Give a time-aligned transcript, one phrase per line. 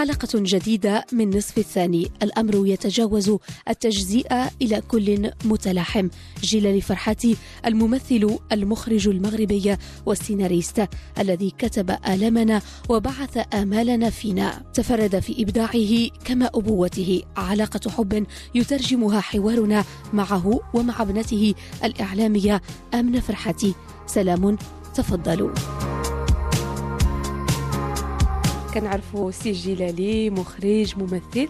[0.00, 2.10] حلقة جديدة من نصف الثاني.
[2.22, 3.36] الأمر يتجاوز
[3.68, 6.08] التجزئة إلى كل متلاحم.
[6.42, 7.36] جلال فرحاتي
[7.66, 9.76] الممثل المخرج المغربي
[10.06, 14.62] والسيناريست الذي كتب آلامنا وبعث آمالنا فينا.
[14.74, 17.22] تفرد في إبداعه كما أبوته.
[17.36, 22.62] علاقة حب يترجمها حوارنا معه ومع ابنته الإعلامية
[22.94, 23.74] آمنة فرحاتي.
[24.06, 24.58] سلام
[24.94, 25.50] تفضلوا.
[28.74, 31.48] كنعرفوا سي جلالي مخرج ممثل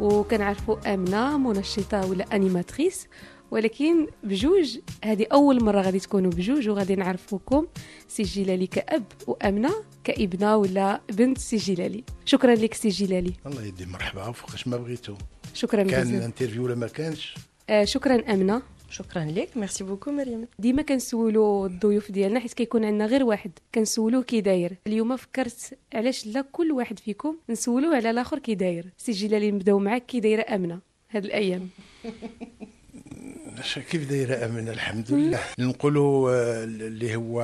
[0.00, 3.06] وكنعرفوا آمنة منشطة ولا animatrice.
[3.50, 7.66] ولكن بجوج هذه أول مرة غادي تكونوا بجوج وغادي نعرفوكم
[8.08, 9.70] سي جلالي كأب وآمنة
[10.04, 15.14] كإبنة ولا بنت سي جلالي شكرا لك سي جلالي الله يدي مرحبا فوقاش ما بغيتو.
[15.54, 16.14] شكرا كان بزاف.
[16.14, 17.34] ال interview ولا ما كانش؟
[17.70, 18.62] آه شكرا آمنة.
[18.92, 19.56] شكرا لك.
[19.56, 20.46] merci beaucoup مريم.
[20.58, 23.50] ديما كنسولوا الضيوف ديالنا حيت كيكون عندنا غير واحد.
[23.74, 24.76] كنسولوه كي داير.
[24.86, 28.86] اليوم فكرت علاش لا كل واحد فيكم نسولوه على الآخر كي داير.
[28.98, 30.78] سي جلالي نبداو معاك كي دايرة آمنة
[31.10, 31.68] هاد الأيام.
[33.90, 35.40] كيف دايرة آمنة الحمد لله.
[35.58, 37.42] نقولوا آه، اللي هو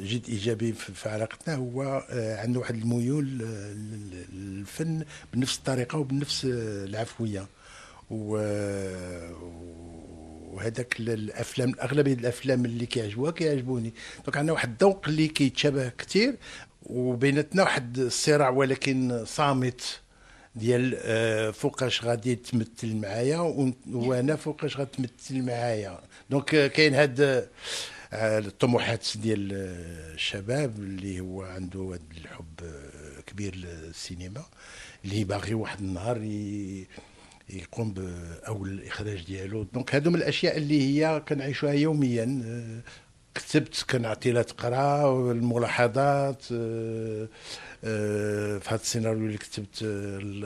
[0.00, 6.44] جد إيجابي في علاقتنا هو آه، عنده واحد الميول آه، لل- للفن بنفس الطريقة وبنفس
[6.50, 7.46] العفوية.
[8.10, 8.36] و
[10.54, 13.94] وهذاك ال- الأفلام اغلبيه الأفلام اللي كيعجبوها كيعجبوني.
[14.24, 16.36] donc عندنا واحد الذوق اللي كيتشابه كثير
[16.82, 20.00] وبيناتنا واحد الصراع ولكن صامت
[20.56, 23.38] ديال آه، فوقاش غادي تمثل معايا
[23.92, 26.00] وأنا فوقاش غتمثل معايا.
[26.30, 27.20] donc آه، كاين هاد
[28.12, 29.48] آه، الطموحات ديال
[30.14, 32.60] الشباب اللي هو عنده هاد الحب
[33.26, 34.44] كبير للسينما
[35.04, 36.86] اللي باغي واحد النهار ي-
[37.50, 39.62] يقوم بأول الإخراج ديالو.
[39.74, 42.42] donc هادو من الأشياء اللي هي كنعيشوها يوميا.
[42.46, 42.80] آه،
[43.34, 47.28] كتبت كنعطي لها تقرا الملاحظات آه،
[47.84, 50.44] آه، في هذا السيناريو اللي كتبت ال-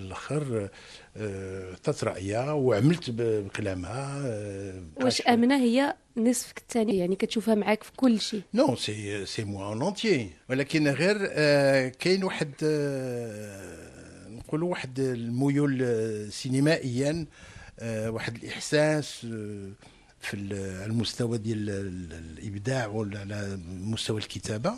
[0.00, 0.68] الأخر
[1.72, 4.22] عطات رأيها وعملت بكلامها
[4.96, 8.42] واش آمنة هي نصفك الثاني يعني كتشوفها معاك في كل شيء.
[8.54, 9.94] نو سي سي موا اون
[10.50, 11.26] ولكن غير
[11.88, 12.52] كاين واحد
[14.54, 17.26] نقولوا واحد الميول سينمائيا
[17.80, 19.70] آه، واحد الإحساس آه،
[20.20, 20.34] في
[20.86, 24.70] المستوى ديال ال- الإبداع ولا على مستوى الكتابة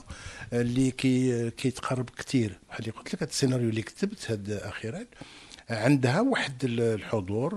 [0.52, 5.04] آه، اللي كي كيتقرب كثير بحال اللي قلت لك السيناريو اللي كتبت هاد أخيرا
[5.70, 7.52] عندها واحد ال- الحضور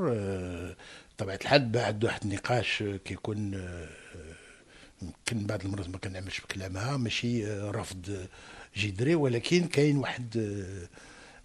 [1.17, 3.53] طبيعه الحال بعد واحد النقاش كيكون
[5.01, 8.27] يمكن بعض المرات ما كنعملش بكلامها ماشي رفض
[8.77, 10.57] جذري ولكن كاين واحد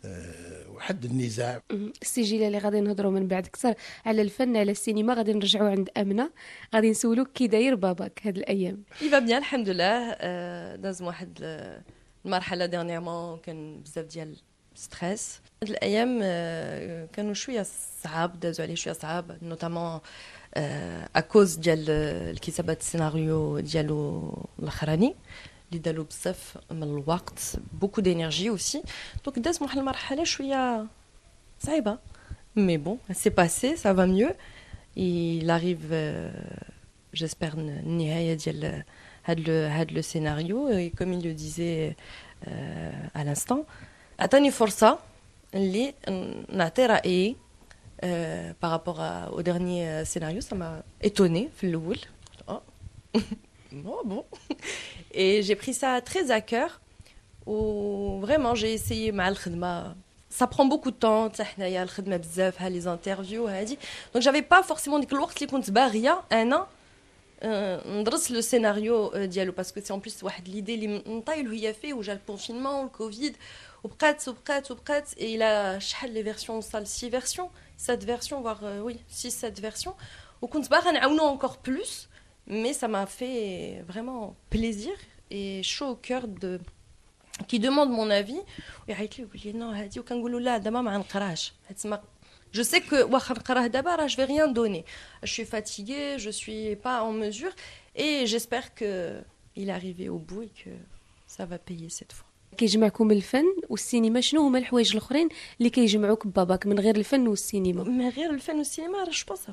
[0.05, 1.61] آه، آه، واحد النزاع.
[2.03, 3.75] السي جلالي غادي نهضروا من بعد أكثر
[4.07, 5.15] على الفن على السينما.
[5.15, 6.31] غادي نرجعوا عند أمنة.
[6.75, 8.83] غادي نسولوك كي داير باباك هاد الأيام.
[9.03, 11.83] il va bien الحمد لله آه، داز واحد ال-
[12.25, 14.37] المرحله dernièrement كان بزاف ديال
[14.75, 17.67] stress هاد الأيام آه، كانوا شوية
[18.05, 20.01] صعاب دازوا عليه شوية صعاب notamment
[21.17, 21.91] à cause ديال
[22.31, 25.15] الكتابة السيناريو ديالو الأخراني.
[25.75, 27.41] اللي دالو بزاف من الوقت
[27.81, 28.83] beaucoup d'énergie aussi
[29.25, 30.87] donc داز واحد المرحله شوية
[31.61, 31.99] صعيبة.
[32.57, 34.35] مي بون سي باسي سا فا ميو
[34.97, 36.31] il arrive euh,
[37.17, 38.83] j'espère une النهاية ديال
[39.25, 41.97] هاد لو هاد لو سيناريو et comme il le disait
[42.47, 43.59] euh, à l'instant
[44.21, 44.99] عطاني فرصة
[45.55, 45.95] اللي
[46.53, 47.37] نعطي رأيي
[48.05, 48.07] euh,
[48.65, 51.99] par rapport à- au dernier euh, scénario ça m'a étonné في الأول
[53.87, 54.01] oh.
[54.01, 54.25] oh bon.
[55.13, 56.81] Et j'ai pris ça très à cœur.
[57.47, 59.97] و vraiment j'ai essayé مع الخدمة
[60.31, 61.29] ça prend beaucoup de temps.
[61.29, 63.79] حتى حنايا الخدمة بزاف ها les entretiens هادي
[64.15, 66.67] donc j'avais pas forcément ديك الوقت اللي كنت باغيه أنا
[67.43, 71.51] آه، ندرس le scénario آه، ديالو parce que c'est en plus واحد l'idée اللي نطايلو
[71.51, 73.37] هي فيه وجا le confinement والكوفيد
[73.85, 78.97] وبقات وبقات وبقات et là شحال les versions وصل six versions sept versions voire oui
[79.11, 79.95] six sept versions
[80.43, 81.57] وكنت باغا نعاونو encore
[82.47, 84.97] plus mais ça m'a fait vraiment plaisir
[85.31, 86.61] et chaud au cœur de
[87.49, 88.43] qui demande mon avis.
[88.89, 91.99] ويعيط لي ويقول لي non هادي وكنقول له لا دابا ما غنقراش تسمى
[92.55, 94.85] je sais que واخا نقراه دابا راه je fais rien donner
[95.25, 97.53] je suis fatiguée je suis pas en mesure
[97.97, 99.21] et j'espère que
[99.57, 100.71] il est arrivé au bout et que
[101.37, 102.27] ça va payer cette fois.
[102.57, 104.21] كيجمعكم الفن والسينما.
[104.21, 108.99] شنو هما الحوايج الأخرين اللي كيجمعوك بباباك من غير الفن والسينما؟ من غير الفن والسينما
[108.99, 109.47] راه je pense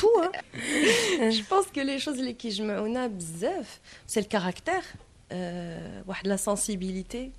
[0.00, 0.32] tout hein.
[1.38, 4.84] je pense que les choses اللي كيجمعونا بزاف c'est le caractère
[5.32, 7.32] euh, واحد la sensibilité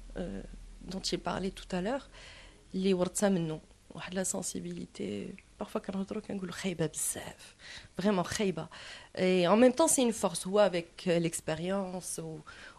[0.90, 2.08] dont il parlait tout à l'heure.
[2.76, 5.34] اللي ورثها منه واحد la sensibilité
[5.64, 7.56] parfois كنهضروا كنقولوا خايبه بزاف
[7.98, 8.68] vraiment خايبه
[9.18, 10.48] اي en même temps c'est une force.
[10.48, 12.20] هو avec l'expérience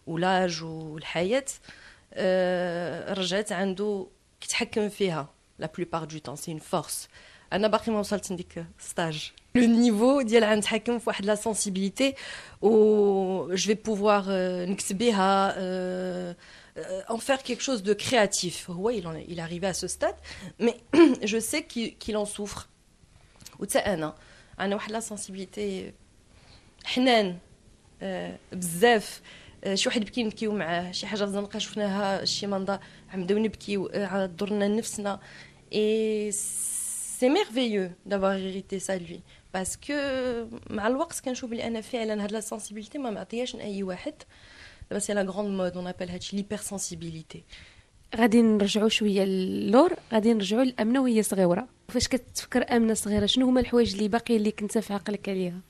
[0.06, 1.44] و l'âge والحياة
[3.12, 4.06] رجعت عنده
[4.40, 7.08] كيتحكم فيها la plupart du temps c'est une force
[7.52, 12.14] أنا باقي ما وصلت لديك stade le niveau ديال غنتحكم في واحد la sensibilité
[12.62, 14.24] و je vais pouvoir
[14.66, 16.36] نكتب بها
[17.08, 18.68] en faire quelque chose de créatif.
[18.68, 20.14] Oui, il, en, il est arrivé à ce stade,
[20.58, 20.76] mais
[21.32, 22.68] je sais qu'il qu en souffre.
[23.58, 25.92] وتا أنا واحد la sensibilité
[26.84, 27.38] حنان
[28.52, 29.20] بزاف
[29.74, 32.78] شي واحد بكي نبكيو معاه شي حاجة زنقه شفناها شي منظر
[33.14, 35.20] نبداو نبكيو ضرنا نفسنا
[35.72, 39.20] et c'est merveilleux d'avoir hérité ça de lui
[39.54, 39.94] parce que
[40.70, 44.14] مع الوقت كنشوف بلي أنا فعلا هاد la sensibilité ما معطياش لأي واحد.
[44.90, 47.44] دابا c'est la grande mode on appelle هادشي l'hypersensibilité
[48.16, 51.68] غادي نرجعوا شوية للور غادي نرجعوا لأمنة وهي صغيرة.
[51.88, 55.60] فاش كتفكر أمنة صغيرة شنو هما الحوايج اللي باقي اللي كنت في عقلك عليها؟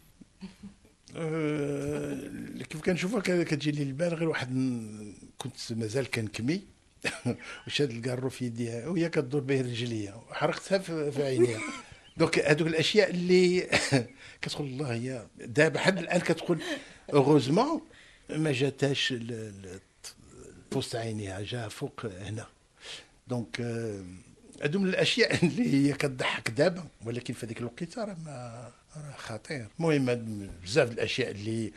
[1.17, 2.31] أه
[2.71, 4.49] كيف كنشوفها كتجي لي البال غير واحد
[5.38, 6.61] كنت مازال كنكمي.
[7.67, 10.79] وشاد الكارو في يديها وهي كدور به رجليا وحرقتها
[11.11, 11.61] في عينيها.
[12.17, 13.69] donc هذوك الأشياء اللي
[14.43, 16.59] كتقول الله هي دابا حد الآن كتقول
[17.12, 17.81] heureusement
[18.31, 19.15] ما جاتهاش
[20.77, 22.47] وسط عينيها جا فوق هنا.
[23.29, 23.61] donc
[24.62, 29.67] هادو من الأشياء اللي هي كتضحك دابا ولكن في هذيك الوقيتة راه ما راه خطير.
[29.79, 31.73] المهم بزاف الأشياء اللي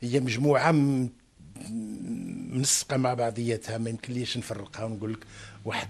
[0.00, 0.72] هي مجموعة
[2.50, 5.26] منسقة مع بعضياتها ما يمكنليش نفرقها ونقول لك
[5.64, 5.88] واحد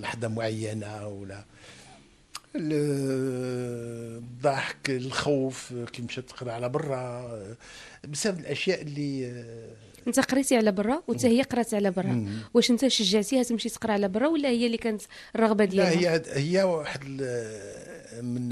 [0.00, 1.44] لحظة معينة ولا
[3.56, 7.30] الضحك الخوف كي مشات تقرا على برا
[8.08, 9.44] بسبب الأشياء اللي
[10.06, 12.26] أنت قريتي على برا وأنت هي قرات على برا.
[12.54, 15.02] واش أنت شجعتيها تمشي تقرا على برا ولا هي اللي كانت
[15.34, 17.04] الرغبة ديالها؟ لا هي هي واحد
[18.22, 18.48] من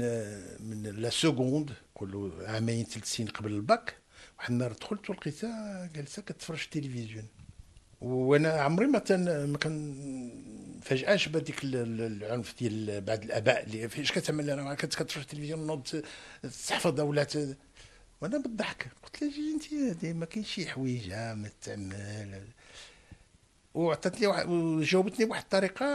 [0.59, 3.95] من la seconde نقولوا عامين ثلاث سنين قبل الباك
[4.39, 7.25] واحد النهار دخلت ولقيتها جالسة كتفرج التلفزيون
[8.05, 9.95] وأنا عمري ما تن ما كان
[10.81, 16.03] فاجاش بهذيك العنف ديال بعض الآباء اللي فاش كتعمل أنا كنت كتفرج التلفزيون نوض
[16.67, 17.33] تحفظ ولات
[18.21, 22.47] وأنا بالضحك قلت لها جي انت ما كاين شي حوايج ما تعمل.
[23.73, 25.85] وعطاتني واحد وجاوبتني بواحد الطريقة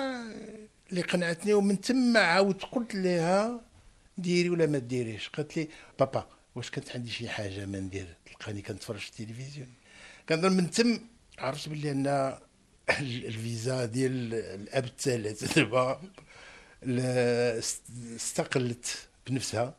[0.91, 3.61] اللي قنعتني ومن تما عاودت قلت لها
[4.19, 5.29] ديري ولا ما ديريش.
[5.29, 5.69] قالت لي
[5.99, 9.69] بابا واش كانت عندي شي حاجة ما ندير؟ تلقاني كنتفرج في التلفزيون.
[10.29, 11.01] كنظن من تم
[11.41, 12.37] عرفت بلي أن
[13.01, 16.01] الفيزا ديال الأب الثالث دابا
[18.17, 19.75] استقلت بنفسها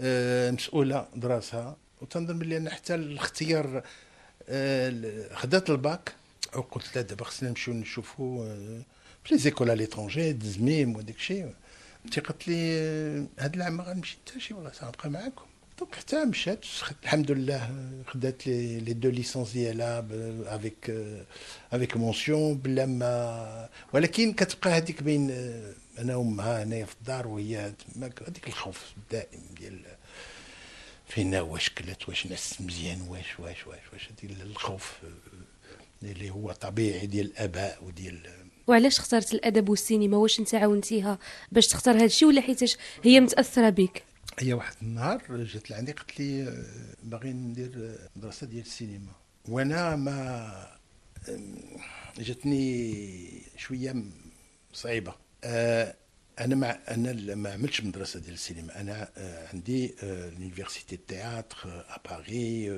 [0.00, 3.82] آه، مسؤولة دراسها وتنظن بلي أنا حتى الاختيار
[4.48, 6.14] آه، خدات الباك.
[6.56, 8.82] وقلت لها دابا خصنا نمشيو نشوفوا آه،
[9.24, 11.54] في لي زيكول ا ليترونجي دزميم وداك الشيء.
[12.14, 12.78] قالت لي
[13.38, 15.44] هاد العام ما غنمشي حتى شي والله سنبقى معاكم.
[15.82, 16.64] donc حتى مشات
[17.02, 17.70] الحمد لله
[18.06, 20.06] خدات les les deux licences ديالها
[20.46, 20.94] avec
[21.72, 25.30] avec mention بلا ما ولكن كتبقى هذيك بين
[25.98, 29.80] أنا وامها هنايا في الدار وهي تماك هذيك الخوف الدائم ديال
[31.08, 34.08] فينا واش كلت واش ناس مزيان واش واش واش واش
[34.40, 34.92] الخوف
[36.02, 38.20] اللي هو طبيعي ديال الاباء وديال
[38.66, 41.18] وعلاش اخترت الادب والسينما واش انت عاونتيها
[41.52, 46.20] باش تختار هذا الشيء ولا حيتاش هي متاثره بك هي واحد النهار جات لعندي قالت
[46.20, 46.62] لي
[47.02, 49.12] باغي ندير مدرسة ديال السينما.
[49.48, 50.78] وأنا ما
[52.18, 53.94] جاتني شوية
[54.72, 55.14] صعيبة.
[55.44, 55.94] آه،
[56.40, 58.80] أنا ما أنا ما عملتش مدرسة ديال السينما.
[58.80, 62.68] أنا آه، عندي لونيفرسيتي تياتر ا باري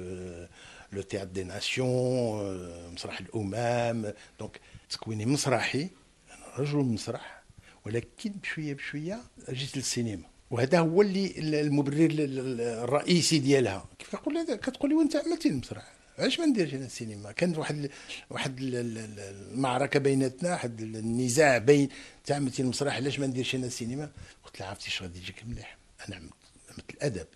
[0.92, 4.12] لو تياتر دي ناسيون مسرح الأمم.
[4.38, 5.88] دونك تكويني مسرحي
[6.30, 7.42] أنا رجل مسرح
[7.86, 10.33] ولكن بشوية بشوية جيت للسينما.
[10.50, 13.88] وهذا هو اللي المبرر الرئيسي ديالها.
[13.98, 17.90] كيف كتقول كتقول لي وانت عملتي المسرح علاش ما نديرش أنا السينما؟ كانت واحد
[18.30, 21.88] واحد المعركة بيناتنا واحد النزاع بين
[22.24, 24.10] تاع عملتي المسرح علاش ما نديرش أنا السينما؟
[24.44, 25.78] قلت لها عرفتي اش غادي يجيك مليح.
[26.08, 27.26] أنا عملت الأدب.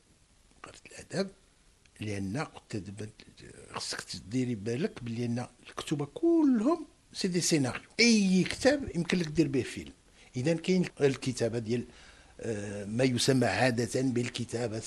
[0.62, 1.30] قريت الأدب
[2.00, 2.82] لأن قلت
[3.72, 7.90] خصك تديري بالك بلي أن الكتبه كلهم c'est des scénarios.
[8.00, 9.92] أي كتاب يمكن لك دير به فيلم.
[10.36, 11.84] اذا كاين الكتابة ديال
[12.86, 14.82] ما يسمى عادة بالكتابة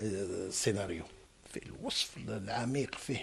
[0.00, 1.04] السيناريو.
[1.52, 3.22] فيه الوصف العميق فيه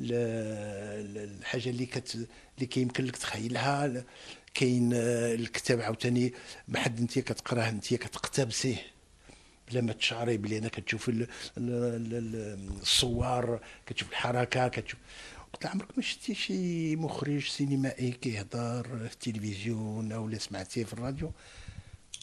[0.00, 4.04] الحاجة اللي كت اللي كيمكن لك تخيلها.
[4.54, 6.32] كاين آه، الكتاب عاوتاني
[6.68, 8.86] ما حد انت كتقراه انت كتقتبسيه.
[9.70, 11.10] بلا ما تشعري بلي أنا كتشوف
[11.58, 15.00] الصور كتشوف الحركة كتشوف.
[15.52, 21.32] قلت عمرك ما شفتي شي مخرج سينمائي كيهضر في التلفزيون أو سمعتيه في الراديو؟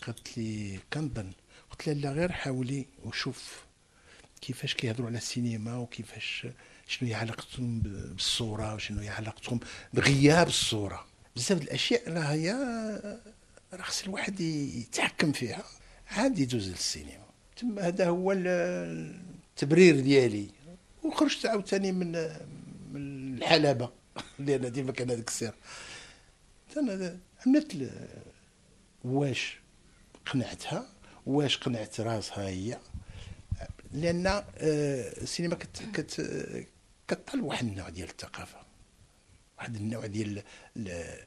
[0.07, 1.31] قالت لي كنظن
[1.71, 3.65] قلت لها لا غير حاولي وشوف
[4.41, 6.47] كيفاش كيهضروا على السينما وكيفاش
[6.87, 9.59] شنو هي علاقتهم بالصورة وشنو هي علاقتهم
[9.93, 11.05] بغياب الصورة.
[11.35, 12.51] بزاف الأشياء راه هي
[13.73, 15.63] راه خص الواحد يتحكم فيها.
[16.07, 17.25] عاد يدوز للسينما.
[17.57, 20.49] تما هذا هو التبرير ديالي.
[21.03, 22.11] وخرجت عاوتاني من
[22.91, 23.89] من الحلبة.
[24.39, 25.53] لأن ديما كان هذاك السير.
[27.45, 27.91] عملت
[29.03, 29.60] واش
[30.25, 30.89] قنعتها؟
[31.25, 32.79] واش قنعت راسها هي؟
[33.91, 34.43] لأن آه،
[35.21, 36.21] السينما كت كت
[37.07, 38.57] كطلب واحد النوع ديال الثقافة.
[39.57, 40.43] واحد النوع ديال
[40.87, 41.25] آه،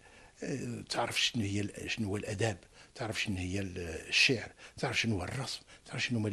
[0.91, 2.59] تعرف شنو هي شنو هو الأداب
[2.95, 6.31] تعرف شنو هي الشعر تعرف شنو هو الرسم تعرف شنو هو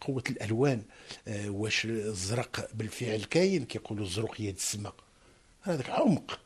[0.00, 0.82] قوة الألوان
[1.28, 4.94] آه، واش الزرق بالفعل كاين كيقولوا الزرق يد السماء
[5.62, 6.40] هذاك عمق.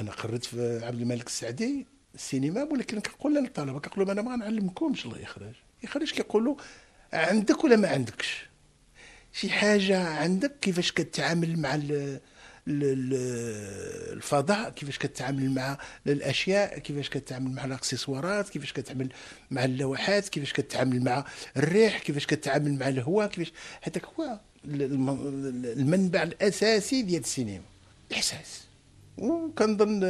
[0.00, 1.86] أنا قريت في عبد الملك السعدي
[2.18, 6.56] السينما ولكن كنقول للطلبة كنقول لهم أنا ما غنعلمكمش الاخراج الاخراج كيقولوا
[7.12, 8.46] عندك ولا ما عندكش؟
[9.32, 11.78] شي حاجة عندك كيفاش كتعامل مع
[12.68, 19.08] الفضاء كيفاش كتعامل مع الأشياء كيفاش كتعامل مع الأكسسوارات كيفاش كتعامل
[19.50, 21.24] مع اللوحات كيفاش كتعامل مع
[21.56, 27.62] الريح كيفاش كتعامل مع الهواء كيفاش؟ هذاك هو المنبع الأساسي ديال السينما
[28.10, 28.64] الإحساس.
[29.18, 30.04] وكنظن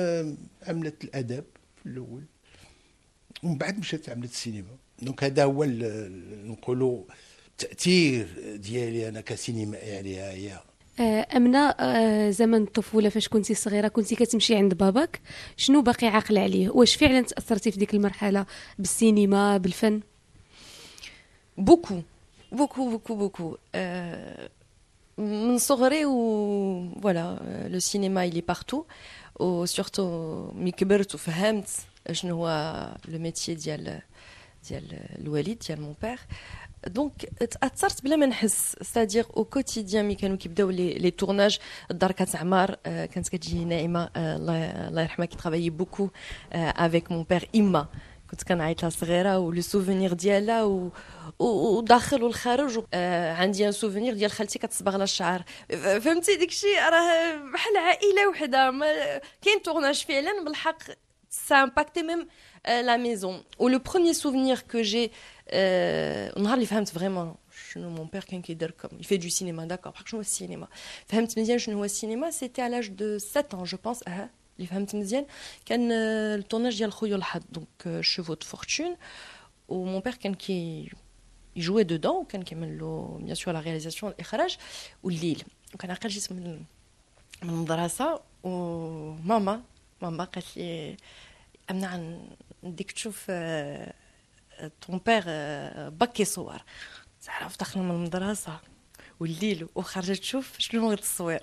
[0.68, 1.44] عملت الأدب
[1.88, 2.24] الأول.
[3.42, 4.76] ومن بعد مشات عملت السينما.
[5.02, 5.64] donc هذا هو
[6.44, 7.04] نقولوا
[7.50, 10.60] التأثير ديالي أنا كسينمائي عليها هي
[11.00, 15.20] آه، أمنة آه، زمن الطفولة فاش كنتي صغيرة كنتي كتمشي عند باباك
[15.56, 18.46] شنو باقي عاقل عليه؟ واش فعلا تأثرتي في ديك المرحلة
[18.78, 20.00] بالسينما بالفن؟
[21.58, 22.02] Beaucoup.
[22.52, 23.56] Beaucoup beaucoup beaucoup.
[25.18, 28.84] من صغري و voilà le cinéma il est partout و
[29.64, 31.68] surtout mais كبرت وفهمت
[32.12, 32.48] شنو هو
[33.08, 34.00] le métier ديال
[34.68, 34.84] ديال
[35.18, 36.18] الوالد ديال mon père
[36.86, 37.12] donc
[37.60, 41.58] تاثرت بلا ما نحس c'est-à-dire au quotidien mais كانوا كيبداو les les tournages
[41.90, 46.08] الدار كتعمر كانت كتجي ناعمه الله الله يرحمها qui travaillait beaucoup
[46.52, 47.86] avec mon père اما
[48.31, 50.91] كنت كنعيط لها صغيره ولو سوفونير ديالها و
[51.39, 52.83] وداخل والخارج
[53.39, 58.71] عندي ان سوفونير ديال خالتي كتصبغ لها الشعر فهمتي داكشي راه بحال عائله وحده
[59.41, 60.83] كاين تورناج فعلا بالحق
[61.47, 62.25] ça a impacté même
[62.67, 63.43] euh, la maison.
[63.59, 65.11] Ou le premier souvenir que j'ai,
[65.53, 66.55] euh, on a
[66.93, 67.37] vraiment
[67.75, 70.69] mon père il fait du cinéma d'accord par contre cinéma
[71.11, 74.03] le cinéma c'était à l'âge de 7 ans je pense
[74.58, 75.26] اللي فهمت مزيان
[75.66, 77.42] كان التورناج ديال خويا الحظ.
[77.50, 78.96] دونك chevaux de fortune.
[79.68, 80.90] و mon père كان كي
[81.58, 84.56] jouait dedans وكان كيعمل له bien sûr la réalisation الإخراج.
[85.02, 85.42] والليل
[85.74, 86.62] وكان عقل جيت من
[87.42, 88.20] من المدرسة.
[88.42, 89.62] وماما
[90.02, 90.96] ماما قالت لي
[91.70, 92.18] أمنة
[92.62, 93.30] نديك تشوف
[94.80, 95.24] ton père
[95.88, 96.62] كيصور.
[97.24, 98.60] تعرف دخلنا من المدرسة.
[99.20, 101.40] voilà وخرجت تشوف شنو هو التصوير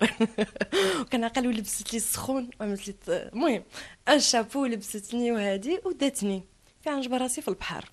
[1.00, 3.62] وكان عقل ولبست لي السخون وعملت لي المهم
[4.08, 6.42] un chapeau لبستني وهادي وداتني.
[6.84, 7.90] كان عجب راسي في البحر.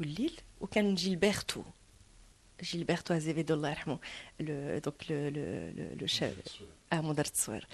[0.00, 1.62] voilà وكان جيلبرتو
[2.62, 3.98] جيلبرتو ازيفيدو الله يرحمه.
[4.40, 6.34] donc le le le chap
[6.92, 7.66] آه مدير التصوير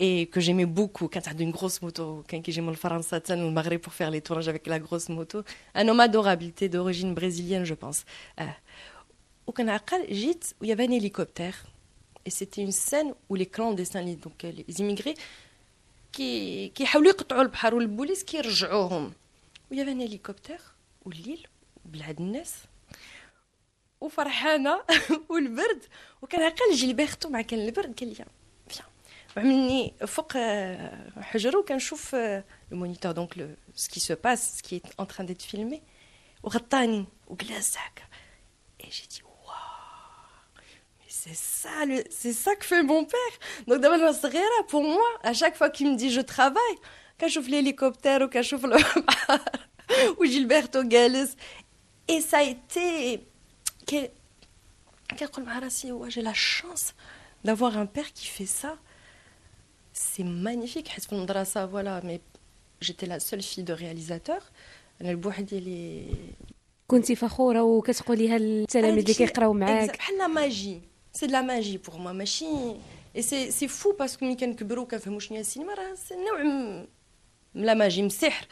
[0.00, 1.08] et que j'aimais beaucoup.
[1.08, 2.24] quand tu une grosse moto.
[2.28, 5.42] quand j'aimais le France ou le Maghreb pour faire les tournages avec la grosse moto.
[5.74, 6.52] Un homme adorable.
[6.72, 8.04] D'origine brésilienne je pense.
[9.43, 11.57] euh, au Canada j'étais où il y avait un hélicoptère
[12.25, 15.15] et c'était une scène où les clandestins donc euh, les immigrés
[16.11, 19.13] qui qui حاولوا يقطعوا البحر والبوليس كيرجعوهم
[19.69, 20.73] où il y avait un hélicoptère
[21.05, 21.47] والليل
[21.85, 22.55] وبلاد الناس
[24.01, 24.83] وفرحانه
[25.29, 25.83] والبرد
[26.21, 28.25] وكان عقل جيلبرتو مع كان البرد قال لي
[29.37, 30.33] وعملني فوق
[31.21, 32.15] حجره وكنشوف
[32.71, 35.81] المونيتور دونك لو سكي سو باس سكي ان تران ديت فيلمي
[36.43, 38.03] وغطاني وجلاس هكا
[38.83, 39.22] اي جي دي
[41.23, 41.69] c'est ça,
[42.09, 43.35] c'est ça que fait mon père.
[43.67, 46.77] Donc, d'abord, je suis pour moi, à chaque fois qu'il me dit je travaille,
[47.19, 48.77] quand je l'hélicoptère ou quand je le
[50.19, 51.29] ou Gilberto Gales,
[52.07, 53.25] et ça a été,
[53.89, 54.11] j'ai
[56.21, 56.93] la chance
[57.43, 58.77] d'avoir un père qui fait ça.
[59.99, 62.19] c'est magnifique حيت في المدرسه فوالا مي
[62.81, 64.39] جيتي لا سول في دو رياليزاتور
[65.01, 66.05] انا بوحدي اللي
[66.87, 70.81] كنتي فخوره وكتقوليها للتلاميذ اللي كيقراو معاك بحال ماجي
[71.13, 72.45] سي لا ماجي بور موا ماشي
[73.15, 77.65] اي سي سي فو باسكو ملي كنكبروا كنفهموا شنو هي السينما راه سي نوع من
[77.65, 78.47] لا ماجي من السحر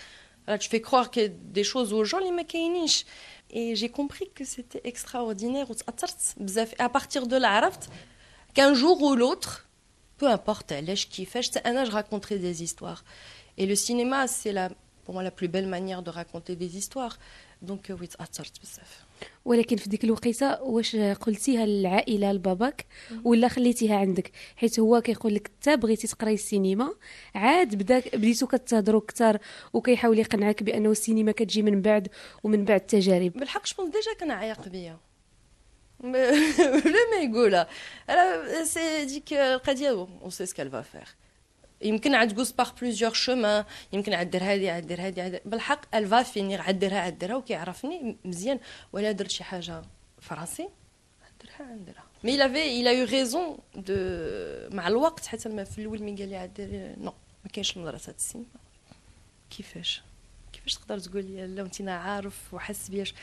[0.49, 3.05] راه tu fais croire que des choses aux gens اللي ما كاينينش
[3.53, 7.89] et j'ai compris que c'était extraordinaire وتاثرت بزاف à partir de là عرفت
[8.55, 9.67] qu'un jour ou l'autre
[10.21, 13.03] peu importe علاش كيفاش انا je raconterai des histoires
[13.57, 14.69] et le cinéma c'est la
[15.05, 17.17] pour moi la plus belle manière de raconter des histoires
[17.61, 19.05] donc oui تاثرت بزاف
[19.44, 22.86] ولكن في ديك الوقيته واش قلتيها للعائله لباباك
[23.24, 26.94] ولا خليتيها عندك؟ حيت هو كيقول لك انت بغيتي تقراي السينما
[27.34, 29.38] عاد بدا بديتو كتهضروا كثر
[29.72, 32.08] وكيحاول يقنعك بأنه السينما كتجي من بعد
[32.42, 33.32] ومن بعد التجارب.
[33.32, 34.98] بالحق جو ديجا كان عايق بيا.
[36.02, 37.68] بلا ما يقولها.
[38.08, 41.21] أنا سي ديك القضية اون سي سكال فا فير
[41.82, 46.22] يمكن عاد تقوس باغ بليزيور شومان يمكن عاد دير هادي عاد دير هادي بالحق الفا
[46.22, 46.78] فينيغ عاد
[47.18, 48.60] ديرها وكيعرفني مزيان.
[48.92, 49.82] ولا درت شي حاجة
[50.20, 50.68] فرنسي
[51.42, 52.04] ديرها عاد ديرها.
[52.24, 53.94] مي لافي إلى يو ريزون دو
[54.76, 57.12] مع الوقت حتى في الأول مي قال لي عاد دير نو
[57.44, 58.46] ما كاينش مدرسه السينما
[59.50, 60.02] كيفاش؟
[60.52, 63.14] كيفاش تقدر تقول لي لا انت عارف وحس بياش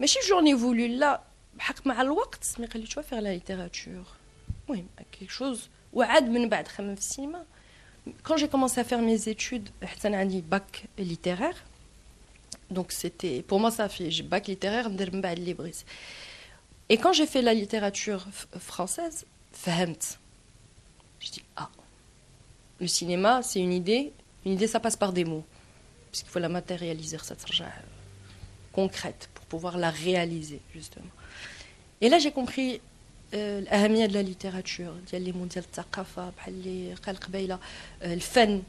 [0.00, 1.20] ماشي جورني فولو لا.
[1.54, 4.04] بحق مع الوقت مي قال لي تو فيغ لا ليتيراتور
[4.68, 7.44] المهم كيك شوز وعاد من بعد خمم في السينما
[8.22, 9.68] quand j'ai commencé à faire mes études,
[10.02, 11.64] j'ai bac littéraire.
[12.70, 15.84] Donc c'était pour moi ça fait bac littéraire libris.
[16.88, 18.26] Et quand j'ai fait la littérature
[18.58, 19.26] française,
[19.66, 21.70] je dis ah
[22.80, 24.12] le cinéma c'est une idée,
[24.44, 25.44] une idée ça passe par des mots.
[26.10, 27.64] Parce qu'il faut la matérialiser, ça devient
[28.72, 31.10] concrète pour pouvoir la réaliser justement.
[32.00, 32.80] Et là j'ai compris
[33.34, 37.58] الأهمية ديال الليتيراتور ديال لي مون ديال الثقافة بحال اللي قال قبيلة
[38.02, 38.62] الفن.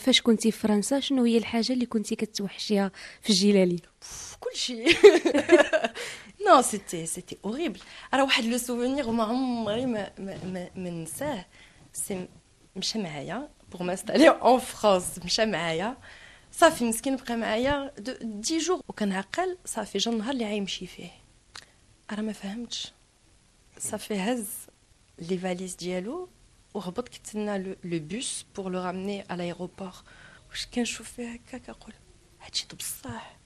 [0.00, 2.90] فاش كنتي في فرنسا شنو هي الحاجة اللي كنتي كتوحشيها
[3.22, 3.78] في الجلالي؟
[4.40, 4.96] كل شيء.
[6.46, 7.80] non c'était c'était horrible
[8.14, 11.46] راه واحد le souvenir ما عمري ما ما, ما ننساه.
[11.92, 12.28] c'est
[12.76, 15.96] مشى معايا pour m'installer en France مشى معايا.
[16.52, 17.92] صافي مسكين بقى معايا
[18.22, 21.10] dix jours وكنعقل صافي جا النهار اللي غيمشي فيه.
[22.12, 22.92] راه ما فهمتش.
[23.80, 24.46] صافي هز
[25.18, 26.28] les valises ديالو
[26.74, 29.92] وهبط كيتسنى le bus pour le ramener à l'aéroport
[30.50, 31.94] واش كنشوف فيه هكا كنقول
[32.40, 33.36] هادشي بصح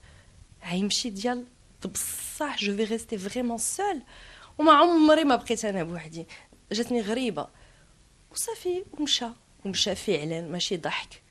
[0.71, 1.45] غيمشي ديال
[1.85, 4.01] بصح je vais rester vraiment seule
[4.57, 6.25] وما عمري ما بقيت أنا بوحدي
[6.71, 7.47] جاتني غريبه
[8.31, 9.27] وصافي ومشى
[9.65, 11.21] ومشى فعلا ماشي ضحك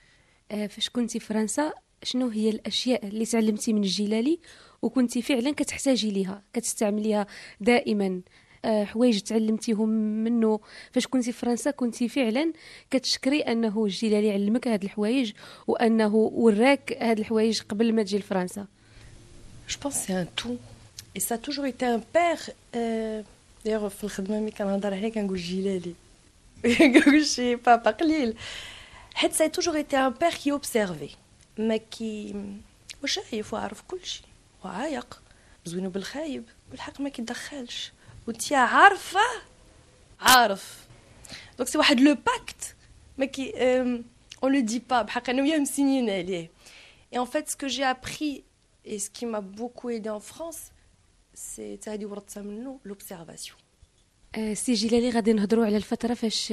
[0.50, 4.40] فاش كنتي فرنسا شنو هي الاشياء اللي تعلمتي من الجلالي
[4.82, 7.26] وكنتي فعلا كتحتاجي ليها كتستعمليها
[7.60, 8.20] دائما
[8.64, 9.88] حوايج تعلمتيهم
[10.24, 10.60] منه
[10.92, 12.52] فاش كنتي في فرنسا كنتي فعلا
[12.90, 15.32] كتشكري أنه الجيلالي علمك هاد الحوايج
[15.66, 18.66] وأنه وراك هاد الحوايج قبل ما تجي لفرنسا.
[19.68, 20.56] je pense c'est un tout
[21.16, 22.38] et ça toujours été un père
[23.64, 25.94] d'ailleurs في الخدمة ملي كنهضر عليه كنقول جيلالي
[26.78, 28.36] كنقول شي بابا قليل.
[29.14, 31.10] حيت ça toujours été un père qui observait
[31.58, 32.34] mais qui
[33.02, 34.22] واش شايف وعارف كلشي
[34.64, 35.20] وعايق.
[35.64, 36.44] زوينو بالخايب.
[36.70, 37.92] بالحق ما كيدخلش.
[38.26, 39.20] وانت عارفة؟
[40.20, 40.86] عارف.
[41.58, 42.74] donc c'est واحد le pacte
[43.18, 46.50] mais qu'on le dit pas بحق أنا وياه مسنين عليه.
[47.14, 48.44] Et en fait ce que j'ai appris
[48.84, 50.62] et ce qui m'a beaucoup aidé en France
[51.34, 53.54] c'est هذه ورثتها منه l'observation.
[54.52, 56.52] سي جلالي غادي نهضروا على الفترة فاش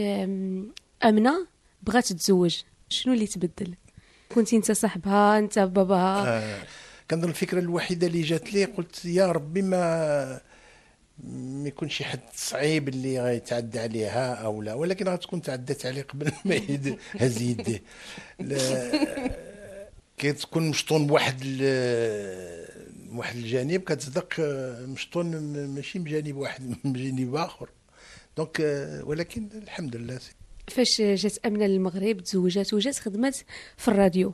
[1.03, 1.47] أمنة
[1.83, 3.75] بغات تتزوج شنو اللي تبدل؟
[4.35, 6.27] كنتي انت صاحبها انت باباها.
[6.27, 6.63] آه
[7.11, 10.41] كنظن الفكرة الوحيدة اللي جات لي قلت يا ربي ما
[11.23, 16.31] ما يكون شي حد صعيب اللي غيتعدى عليها أو لا ولكن غتكون تعدات عليه قبل
[16.45, 17.81] ما يهز يديه.
[20.17, 21.41] كتكون مشطون بواحد
[23.11, 24.39] واحد الجانب كتصدق
[24.87, 25.25] مشطون
[25.67, 27.69] ماشي بجانب واحد من جانب آخر.
[28.37, 28.59] دونك
[29.03, 30.19] ولكن الحمد لله
[30.67, 33.37] فاش جات امنه للمغرب تزوجات وجات خدمات
[33.77, 34.33] في الراديو.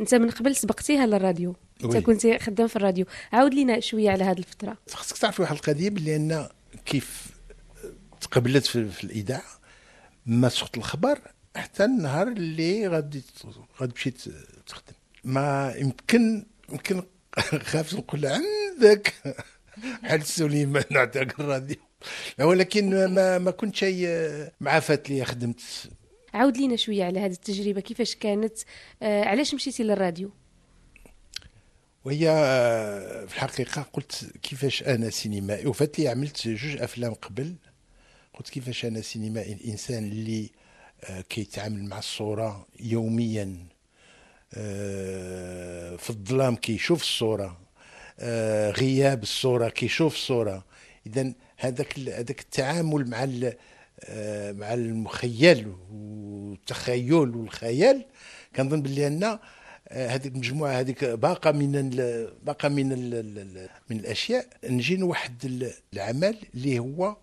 [0.00, 1.56] أنت من قبل سبقتيها للراديو.
[1.84, 3.06] انت كنت خدام في الراديو.
[3.32, 4.76] عاود لينا شوية على هذه الفترة.
[4.90, 6.48] خاصك تعرف واحد القضية بلي أن
[6.86, 7.26] كيف
[8.20, 9.42] تقبلت في, في الإذاعة
[10.26, 11.18] ما تسقط الخبر
[11.56, 13.22] حتى النهار اللي غادي
[13.80, 14.10] غادي تمشي
[14.66, 14.94] تخدم.
[15.24, 17.02] ما يمكن يمكن
[17.62, 19.14] خاف نقول عندك.
[20.02, 21.76] بحال سليمان عندك الراديو.
[22.40, 23.84] ولكن ما ما كنتش
[24.60, 25.60] مع فات لي خدمت.
[26.34, 28.58] عاود لينا شوية على هذه التجربة كيفاش كانت؟
[29.02, 30.30] آه علاش مشيتي للراديو؟
[32.06, 37.54] وهي آه، في الحقيقة قلت كيفاش أنا سينمائي وفات لي عملت جوج أفلام قبل
[38.34, 40.50] قلت كيفاش أنا سينمائي الإنسان اللي
[41.04, 43.66] آه، كيتعامل مع الصورة يوميا
[44.54, 47.60] آه، في الظلام كيشوف الصورة
[48.70, 50.64] غياب الصورة كيشوف الصورة.
[51.06, 53.24] إذا هذاك هذاك التعامل مع
[54.52, 58.06] مع المخيل والتخيل والخيال
[58.56, 59.38] كنظن باللي أن
[59.92, 61.90] هذيك المجموعة هذيك باقة من
[62.42, 62.88] باقة من
[63.90, 64.46] من الأشياء.
[64.64, 67.16] نجي واحد العمل اللي هو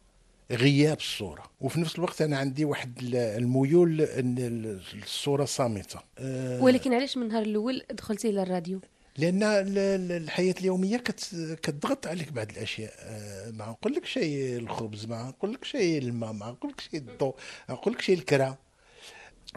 [0.51, 1.43] غياب الصورة.
[1.61, 5.99] وفي نفس الوقت أنا عندي واحد ال- الميول إن ال- الصورة صامتة.
[6.19, 8.79] آه، ولكن علاش من النهار الأول دخلتي للراديو
[9.17, 12.93] لأن ال- ال- الحياة اليومية كت- كتضغط عليك بعض الأشياء.
[12.99, 16.99] آه، ما نقول لك شيء الخبز ما نقول لك شيء الماء ما نقول لك شيء
[16.99, 17.35] الضوء
[17.69, 18.57] ما نقول لك شيء الكرا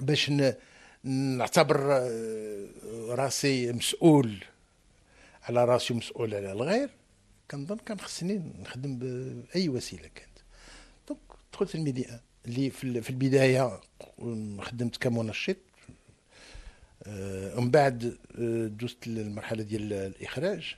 [0.02, 0.54] باش ن-
[1.06, 2.66] نعتبر آه،
[3.08, 4.44] راسي مسؤول
[5.42, 6.90] على راسي ومسؤول على الغير.
[7.50, 10.38] كنظن كان خصني نخدم بأي وسيلة كانت.
[11.09, 11.18] donc
[11.52, 13.80] دخلت الميديا اللي في ال- في البداية
[14.60, 15.56] خدمت كمنشط.
[17.06, 18.04] آه، ومن بعد
[18.38, 20.76] آه، دوزت للمرحلة ديال الإخراج.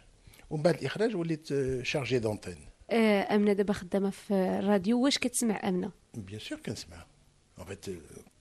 [0.50, 1.48] ومن بعد الإخراج وليت
[1.82, 2.56] chargé d'antenne.
[2.90, 5.00] أمنة دابا خدامة في الراديو.
[5.04, 7.06] واش كتسمع أمنة؟ bien sûr كنسمع
[7.58, 7.90] en fait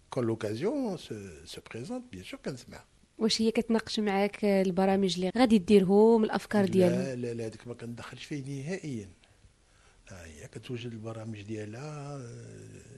[0.09, 0.97] quand l'occasion
[1.45, 2.83] se présente bien sûr كنسمع
[3.17, 7.73] واش هي كتناقش معاك البرامج اللي غادي ديرهم الأفكار ديالهم؟ لا لا لا هذيك ما
[7.73, 9.09] كندخلش فيه نهائيا.
[10.11, 12.97] لا هي كتوجد البرامج ديالها آه،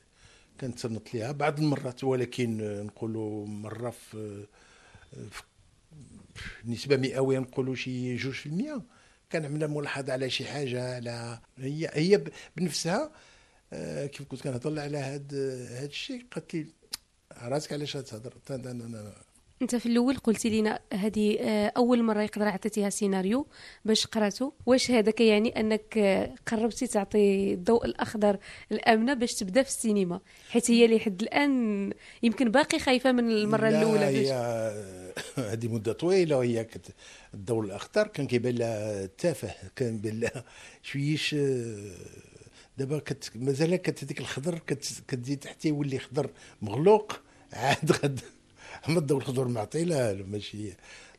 [0.62, 4.46] كنتصنت ليها بعض المرات ولكن آه، نقولوا مرة في
[5.14, 5.44] آه، في
[6.66, 8.82] نسبة مئوية نقولوا شي جوج في المية
[9.32, 12.24] كنعمل ملاحظة على شي حاجة على هي هي
[12.58, 13.12] بنفسها
[14.06, 15.34] كيف كنت كنهضر على هاد
[15.72, 16.68] هاد الشيء قالت لي
[17.42, 18.34] راسك علاش تهضر؟
[19.62, 23.48] انت في الأول قلتي لينا هذه آه، أول مرة يقدر عطيتيها سيناريو
[23.86, 24.52] باش قراتو.
[24.66, 28.38] واش هذا كيعني أنك آه، قربتي تعطي الضوء الأخضر
[28.70, 33.70] لامنه باش تبدأ في السينما حيت هي اللي حد الآن يمكن باقي خايفة من المرة
[33.70, 34.32] لا، الأولى هي
[35.52, 36.96] هذه مدة طويلة وهي كت
[37.34, 40.44] الضوء الأخضر كان كيبان لها تافه كان بان لها
[40.84, 41.92] شويش آه،
[42.80, 46.30] دابا كت مازال كت هذيك الخضر كت كتزيد تحتيه يولي خضر
[46.62, 47.14] مغلوق
[47.54, 48.20] عاد غد
[48.90, 50.74] أما الضوء الخضر معطي لا لا، ماشي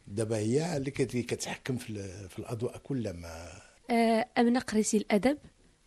[0.07, 3.49] دابا هي اللي كت- كتحكم في ال- في الأضواء كلها ما
[3.91, 5.39] آه، أمنة قريتي الأدب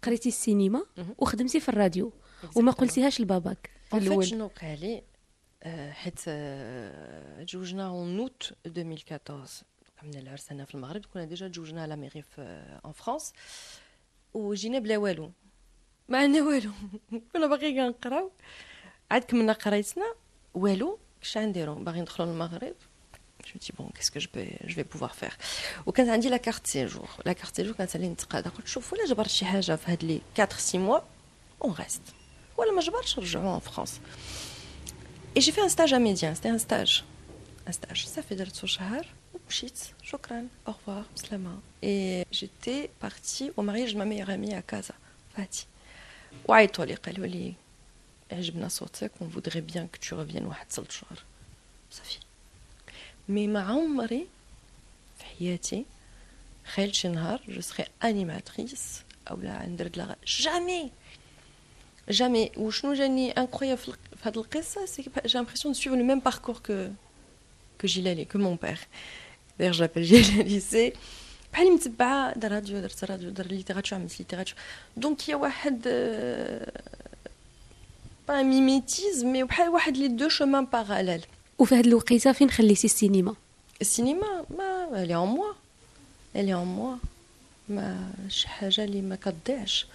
[0.02, 0.86] قريتي السينما
[1.18, 2.14] وخدمتي في الراديو
[2.56, 4.26] وما قلتيهاش لباباك الأول.
[4.28, 5.04] شنو وقع لي
[5.92, 6.20] حيت
[7.48, 9.64] تزوجنا en août 2014
[10.04, 12.42] عملنا العرس هنا في المغرب كنا déjà تزوجنا à la mairie في
[12.86, 13.34] en France
[14.34, 15.32] وجينا بلا والو
[16.10, 16.72] ما عندنا والو.
[17.34, 18.32] كنا باقي كنقراو
[19.12, 20.06] عاد كملنا قرايتنا
[20.54, 21.00] والو.
[21.22, 22.76] كش نديرو باغي ندخلو للمغرب.
[23.46, 25.38] Je me dis bon qu'est-ce que je peux je vais pouvoir faire.
[25.86, 29.30] وكانت عندي la carte séjour la carte séjour كانت عاد تتقاضى قلت شوف ولا جبرت
[29.30, 31.02] شي حاجة في هاد لي 4 6 mois
[31.68, 32.14] on reste.
[32.58, 33.92] ولا ما جبرتش نرجعو en France.
[35.36, 37.04] Et j'ai fait un stage à Médi 1, c'était un stage.
[37.68, 39.06] Un stage, ça fait درتو شهر.
[39.34, 39.80] ومشيت.
[40.04, 40.48] شكرا.
[40.68, 41.04] Au revoir.
[41.16, 44.94] بسلامة Et j'étais partie au mariage de ma meilleure amie à Casa,
[45.36, 45.73] Fatih.
[46.48, 47.54] وعيطوا لي قالوا لي
[48.32, 51.24] عجبنا صوتك on voudrait bien que tu reviennes واحد ثلاث شهور
[51.92, 52.18] صافي
[53.30, 54.28] mais ما عمري
[55.18, 55.86] في حياتي
[56.66, 60.92] خيلت شي نهار je serai animatrice أو لا ندير de la jamais
[62.10, 62.52] Jamais.
[62.58, 66.04] Ou je جاني incroyable في في هذه القصة c'est que j'ai l'impression de suivre le
[66.04, 66.92] même parcours que
[67.78, 68.80] que Gilali, que mon père.
[69.58, 70.94] D'ailleurs, j'appelle Gilali, c'est
[71.54, 74.56] بحالي متبعة دار راديو درت راديو دار littérature عملت littérature
[74.98, 75.82] donc هي واحد
[78.28, 81.26] pas mimétisme mais بحال واحد les deux chemins parallèles
[81.60, 83.36] وفي هذه الوقيتة فين خليتي السينما؟
[83.82, 85.56] السينما؟ ma en moi.
[86.36, 86.98] Elle est en moi.
[87.70, 89.88] ما شي حاجة اللي ما كتضيعش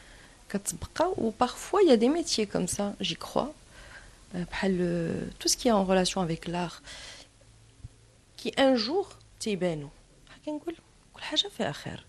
[0.49, 1.15] كتبقى.
[1.19, 3.53] و parfois il y a des métiers comme ça j'y crois.
[4.35, 6.83] Euh, بحال qui est en relation avec l'art
[8.37, 9.07] qui un jour
[9.41, 9.89] تيبانو.
[10.29, 10.75] بحال كنقول
[11.18, 12.06] كل حاجه فيها خير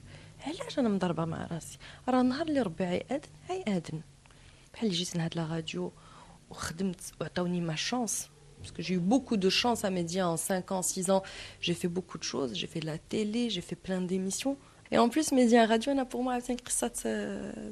[0.46, 1.78] علاش انا مضربه مع راسي
[2.08, 4.00] راه النهار اللي ربي عيأذن عيأذن
[4.74, 5.92] بحال اللي جيت لهاد لا راديو
[6.50, 8.28] وخدمت وعطاوني ما شانس
[8.64, 11.22] parce que j'ai eu beaucoup de chance à Média en 5 ans, 6 ans.
[11.60, 12.54] J'ai fait beaucoup de choses.
[12.54, 14.56] J'ai fait de la télé, j'ai fait plein d'émissions.
[14.90, 17.02] Et en plus, Média Radio, أنا pour moi, c'est une قصة-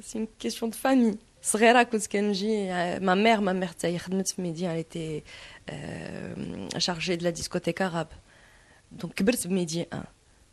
[0.05, 1.17] c'est une question de famille.
[1.41, 5.23] صغيرة كنت كنجي ma mère ma mère تاهي خدمت في ميديا elle était
[5.71, 8.13] euh, chargée de la discothèque arabe
[8.91, 10.07] دونك كبرت بميديا 1 آه،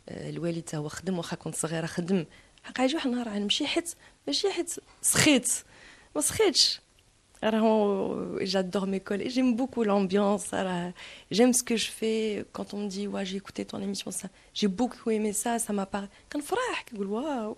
[0.08, 2.24] الوالد تا هو خدم واخا كنت صغيرة خدم
[2.64, 3.94] حق يجي واحد النهار غنمشي حيت
[4.26, 5.48] ماشي حيت سخيت
[6.16, 6.80] ما سخيتش.
[7.44, 10.92] راه j'adore mes collègues j'aime beaucoup l'ambiance راه
[11.30, 12.44] j'aime ce que je fais.
[12.52, 15.72] Quand on me dit ouais j'ai écouté ton émission ça j'ai beaucoup aimé ça ça
[15.72, 17.56] m'a parlé كنفرح كنقول واو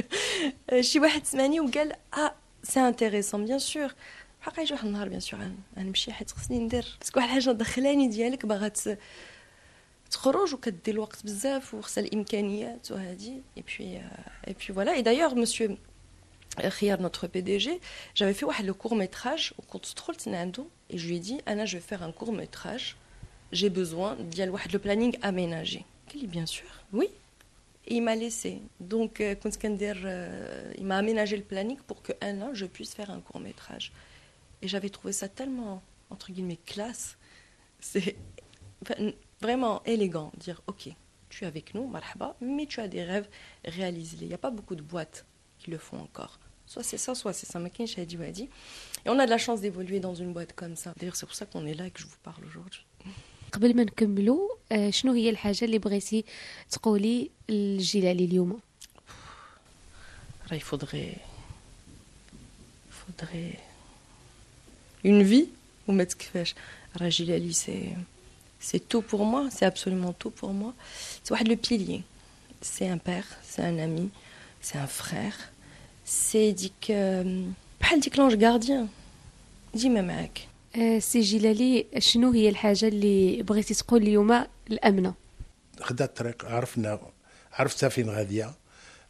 [0.80, 3.94] شي واحد سمعني وقال آه c'est intéressant bien sûr
[4.40, 5.40] حق يجي واحد النهار bien sûr
[5.78, 6.96] غنمشي حيت خصني ندير.
[7.00, 8.72] باسكو واحد الحاجة دخلاني ديالك باغا
[10.11, 14.01] تخرج وكدي الوقت بزاف وخصها الامكانيات وهذه اي بي
[14.47, 15.77] اي بي فوالا اي دايوغ مسيو
[16.67, 17.69] خيار notre PDG
[18.15, 21.65] j'avais fait واحد le court métrage وكنت دخلت لعنده et je lui ai dit انا
[21.65, 22.95] je vais faire un court métrage
[23.53, 27.07] j'ai besoin ديال واحد le planning aménagé قال لي bien sûr oui
[27.87, 28.61] Et il m'a laissé.
[28.79, 32.93] Donc, euh, quand Skander, euh, il m'a aménagé le planning pour qu'un an, je puisse
[32.93, 33.91] faire un court métrage.
[34.61, 37.17] Et j'avais trouvé ça tellement, entre guillemets, classe.
[37.79, 38.15] C'est
[38.83, 40.31] enfin, vraiment élégant.
[40.37, 40.89] Dire, OK,
[41.29, 43.27] tu es avec nous, marhaba, mais tu as des rêves,
[43.65, 44.17] réalisés.
[44.21, 45.25] Il n'y a pas beaucoup de boîtes
[45.59, 46.39] qui le font encore.
[46.65, 47.59] Soit c'est ça, soit c'est ça.
[47.59, 48.49] Mais dit, dit.
[49.05, 50.93] Et on a de la chance d'évoluer dans une boîte comme ça.
[50.97, 52.85] D'ailleurs, c'est pour ça qu'on est là et que je vous parle aujourd'hui.
[53.51, 54.49] قبل ما نكملوا
[54.89, 56.25] شنو هي الحاجه اللي بغيتي
[56.69, 58.59] تقولي للجيلالي اليوم
[60.51, 61.17] il faudrait
[62.89, 63.59] faudrait
[65.05, 65.47] une vie
[65.87, 66.55] وما تكفاش
[66.97, 67.97] راه جيلالي c'est
[68.68, 70.72] c'est tout pour moi c'est absolument tout pour moi.
[71.22, 72.02] C'est واحد le pilier.
[72.60, 74.10] C'est un père c'est un ami
[74.66, 75.36] c'est un frère.
[76.04, 76.92] C'est ديك
[77.80, 78.86] بحال ديك l'ange gardien.
[79.74, 85.14] ديما معاك آه، سي جلالي شنو هي الحاجة اللي بغيتي تقول اليوم الامنه
[85.80, 87.00] خدا الطريق عرفنا
[87.52, 88.54] عرفتها فين غاديه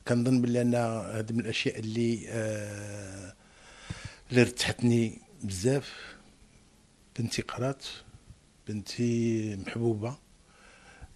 [0.09, 3.33] كنظن بلي أنا هذه من الاشياء اللي آه
[4.31, 6.17] اللي رتحتني بزاف
[7.19, 7.85] بنتي قرات
[8.69, 10.17] بنتي محبوبة.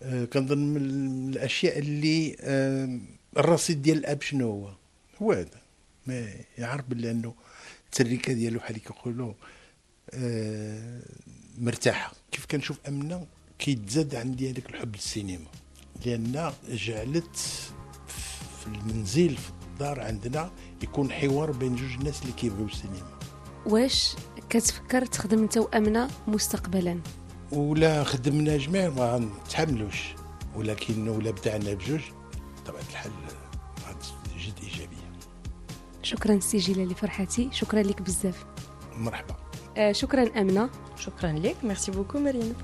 [0.03, 2.99] آه كنظن من الأشياء اللي آه
[3.37, 4.71] الرصيد ديال الأب شنو هو؟
[5.23, 5.61] هو هذا.
[6.07, 7.35] ما يعرف بلي أنه
[7.85, 9.33] التركه ديالو بحال كيقولوا
[10.11, 11.03] آه،
[11.59, 12.13] مرتاحة.
[12.33, 13.27] كيف كنشوف امنه
[13.59, 15.47] كيتزاد عندي هذاك الحب للسينما.
[16.07, 17.37] لأن جعلت
[18.61, 20.51] في المنزل في الدار عندنا
[20.83, 23.19] يكون حوار بين جوج الناس اللي كيبغيو السينما.
[23.67, 24.17] واش
[24.51, 27.01] كتفكر تخدم انت وامنه مستقبلا؟
[27.53, 30.15] ولا خدمنا جميع ما نتحملوش
[30.57, 32.01] ولكن ولا بدعنا بجوج
[32.67, 33.11] طبعا الحل
[34.39, 34.97] جد إيجابية.
[36.03, 38.45] شكرا سي جلالي فرحتي شكرا لك بزاف.
[38.97, 39.37] مرحبا.
[39.93, 40.71] شكرا أمنة.
[40.97, 41.57] شكرا لك.
[41.65, 42.55] ميرسي بوكو مارينا